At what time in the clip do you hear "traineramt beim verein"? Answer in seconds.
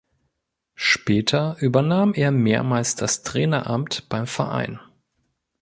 3.21-4.79